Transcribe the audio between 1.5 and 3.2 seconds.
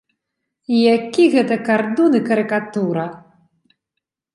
кардон і карыкатура!